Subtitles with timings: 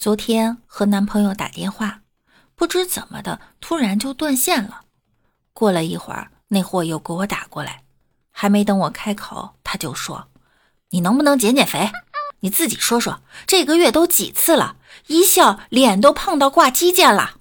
[0.00, 2.00] 昨天和男朋友打电话，
[2.54, 4.84] 不知怎么的，突然就断线了。
[5.52, 7.82] 过了一会儿，那货又给我打过来，
[8.30, 10.28] 还没等我开口，他就说
[10.88, 11.92] ：“你能不能减减肥？
[12.38, 14.76] 你自己说说，这个月都几次了？
[15.08, 17.34] 一笑脸都胖到挂肌腱了。”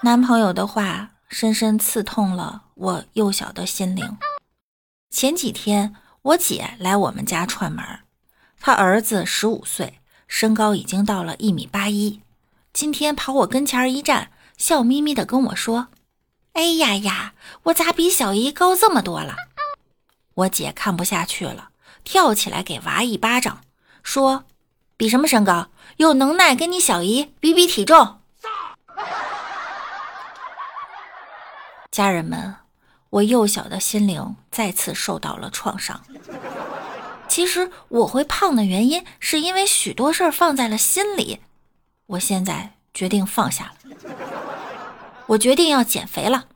[0.00, 4.16] 男朋友的话深深刺痛了我幼小的心灵。
[5.10, 7.84] 前几天我姐来我们家串门。
[8.62, 12.20] 他儿子十五岁，身高已经到了一米八一。
[12.74, 15.88] 今天跑我跟前一站，笑眯眯的跟我说
[16.52, 17.32] ：“哎呀呀，
[17.64, 19.34] 我咋比小姨高这么多了？”
[20.34, 21.70] 我姐看不下去了，
[22.04, 23.62] 跳起来给娃一巴掌，
[24.02, 24.44] 说
[24.98, 25.68] ：“比什么身高？
[25.96, 28.18] 有能耐跟你小姨比比体重。”
[31.90, 32.56] 家人们，
[33.08, 35.98] 我幼小的心灵再次受到了创伤。
[37.40, 41.40] 其实我会胖的原因，是因为许多事儿放在了心里。
[42.04, 43.90] 我现在决定放下了，
[45.28, 46.48] 我决定要减肥了。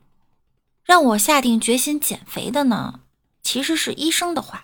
[0.83, 2.99] 让我下定决心减肥的呢，
[3.41, 4.63] 其实是医生的话。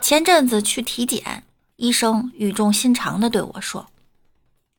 [0.00, 1.44] 前阵子去体检，
[1.76, 3.88] 医生语重心长的对我说：“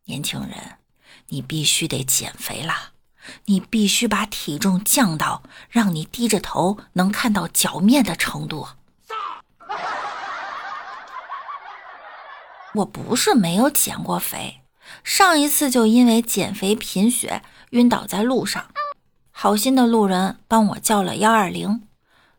[0.06, 0.80] 年轻人，
[1.28, 2.94] 你必须得减肥了，
[3.46, 8.68] 你必须把体重降到让你低着头能看到脚面的程度。”
[12.76, 14.62] 我不是没有减过肥，
[15.04, 17.42] 上一次就因为减肥贫血
[17.72, 18.68] 晕倒在路上，
[19.32, 21.86] 好心的路人帮我叫了幺二零，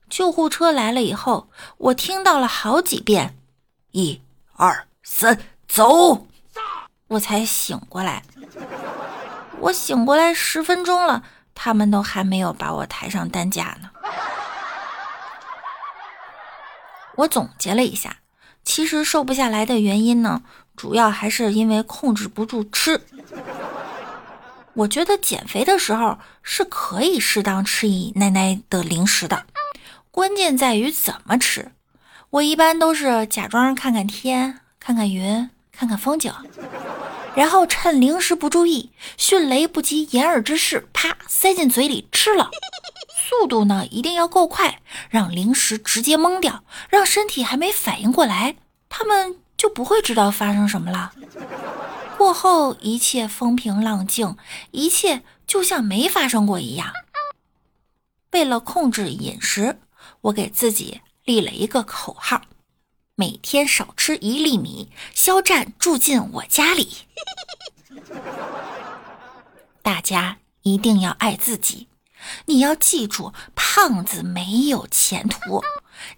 [0.09, 3.37] 救护车来了以后，我听到了好几遍，
[3.91, 4.23] 一
[4.57, 5.39] 二三
[5.69, 6.27] 走，
[7.09, 8.23] 我才醒过来。
[9.61, 11.23] 我醒过来十分钟了，
[11.55, 13.91] 他们都还没有把我抬上担架呢。
[17.17, 18.17] 我总结了一下。
[18.65, 20.43] 其实瘦不下来的原因呢，
[20.77, 23.01] 主要还是因为控制不住吃。
[24.75, 29.45] 我觉得减肥的时候是可以适当吃一奶奶的零食的，
[30.11, 31.73] 关键在于怎么吃。
[32.31, 36.33] 我一般都是假装看看天、看看云、看看风景，
[37.35, 42.51] 然后趁零食不注意，迅雷不及掩耳之势，啪塞进嘴里吃了。
[43.29, 48.57] 速度呢一定要够快，让零食直接懵掉，让身体还没反应过来，
[48.89, 51.13] 他们就不会知道发生什么了。
[52.19, 54.37] 过后一切风平浪静，
[54.73, 56.93] 一切就像没发生过一样。
[58.33, 59.79] 为了控制饮食，
[60.23, 62.43] 我给自己立了一个口号：
[63.15, 66.97] 每天少吃一粒米，肖战住进我家里。
[69.81, 71.89] 大家一定要爱自己。
[72.47, 75.63] 你要记住，胖子没有前途。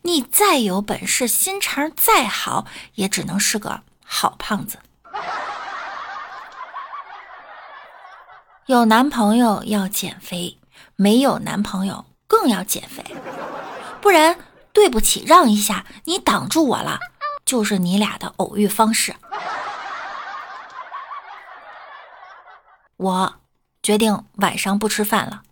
[0.02, 4.78] 你再有本事，心肠再好，也只能是个好胖子。
[8.66, 10.58] 有男朋友要减肥，
[10.96, 13.04] 没有男朋友更要减肥，
[14.00, 14.38] 不然
[14.72, 16.98] 对不起，让一下，你挡住我了，
[17.44, 19.14] 就是你俩的偶遇方式。
[22.96, 23.34] 我
[23.82, 25.42] 决定晚上不吃饭了。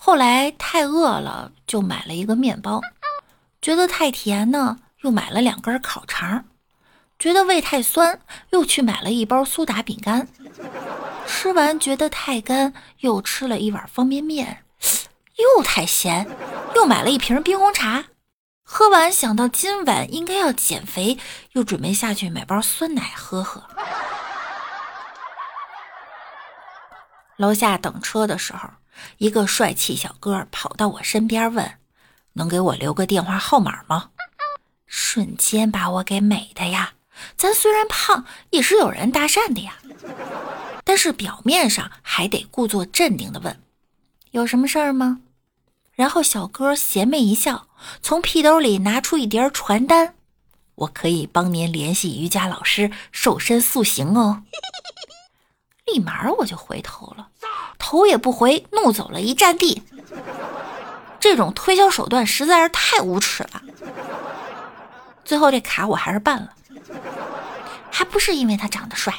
[0.00, 2.80] 后来太饿了，就买了一个面包；
[3.60, 6.44] 觉得太甜呢，又买了两根烤肠；
[7.18, 8.20] 觉得胃太酸，
[8.50, 10.26] 又去买了一包苏打饼干；
[11.26, 14.58] 吃完觉得太干，又吃了一碗方便面；
[15.36, 16.26] 又太咸，
[16.76, 18.04] 又买了一瓶冰红茶；
[18.62, 21.18] 喝完想到今晚应该要减肥，
[21.52, 23.64] 又准备下去买包酸奶喝喝。
[27.36, 28.70] 楼下等车的时候。
[29.18, 31.74] 一个帅气小哥跑到我身边问
[32.34, 34.10] ：“能给我留个电话号码吗？”
[34.86, 36.94] 瞬间把我给美的呀！
[37.36, 39.78] 咱虽然胖，也是有人搭讪的呀。
[40.84, 43.60] 但是表面上还得故作镇定的问
[44.30, 45.20] ：“有什么事儿吗？”
[45.92, 47.66] 然后小哥邪魅一笑，
[48.00, 50.14] 从屁兜里拿出一叠传单
[50.76, 54.44] ：“我可以帮您联系瑜伽老师，瘦身塑形哦。”
[55.92, 57.28] 立马我就回头了。
[57.78, 59.82] 头也不回，怒走了一站地。
[61.20, 63.62] 这种推销手段实在是太无耻了。
[65.24, 66.54] 最后这卡我还是办了，
[67.90, 69.14] 还不是因为他长得帅。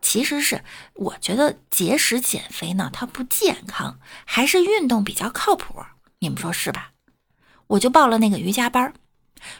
[0.00, 0.62] 其实是
[0.94, 5.82] 我觉得节食减肥呢，它不健康，还是运动比较靠谱。
[6.20, 6.90] 你们说是吧？
[7.66, 8.92] 我就报了那个瑜伽班。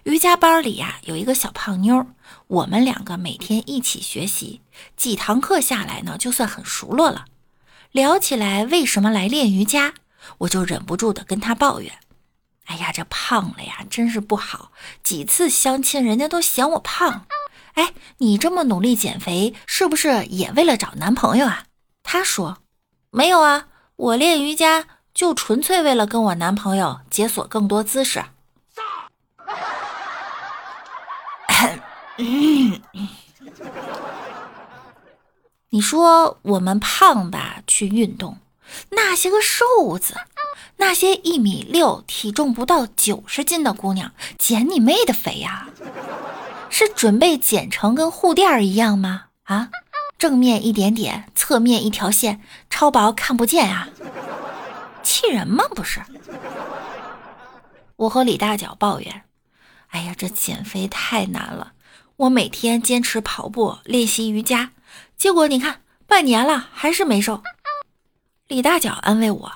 [0.04, 2.06] 瑜伽班里呀有一个小胖妞，
[2.46, 4.60] 我们两个每天一起学习，
[4.96, 7.26] 几堂课下来呢，就算很熟络了。
[7.92, 9.94] 聊起来为什么来练瑜伽，
[10.38, 11.92] 我就忍不住的跟她抱怨
[12.66, 14.72] ：“哎呀，这胖了呀，真是不好。
[15.02, 17.26] 几次相亲，人家都嫌我胖。
[17.75, 21.64] 哎，你这么努力减肥，是不是也为了找男朋友啊？
[22.02, 22.58] 她说，
[23.10, 28.25] 没有啊，我练瑜伽就纯粹为了跟我男朋友解锁更多姿势。
[35.70, 38.38] 你说我们胖吧去运动，
[38.90, 40.14] 那些个瘦子，
[40.76, 45.69] 那些一米六、体重不到九十斤的姑娘，减你妹的肥呀！
[46.70, 49.25] 是准备减成跟护垫一样吗？
[49.44, 49.70] 啊，
[50.16, 52.40] 正面一点点，侧面一条线，
[52.70, 53.88] 超薄看不见啊！
[55.02, 55.64] 气人吗？
[55.75, 56.00] 不是。
[57.96, 59.22] 我和李大脚抱怨
[59.90, 61.74] ：“哎呀，这减肥太难了。
[62.16, 64.72] 我每天坚持跑步，练习瑜伽。”
[65.16, 67.43] 结果你看，半年了还是没瘦。
[68.49, 69.52] 李大脚安慰我：“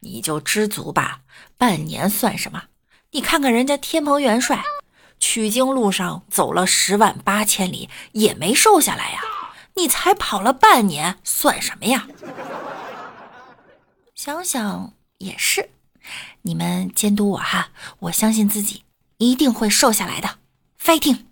[0.00, 1.20] 你就知足吧，
[1.56, 2.64] 半年算什么？
[3.12, 4.62] 你看看人家天蓬元帅，
[5.18, 9.20] 取经路上走了十万八千里也没瘦下来呀，
[9.74, 12.06] 你才跑了半年，算什么呀？”
[14.14, 15.70] 想想也是，
[16.42, 17.70] 你们监督我哈，
[18.00, 18.84] 我相信自己
[19.16, 20.38] 一定会瘦下来的
[20.78, 21.29] ，fighting。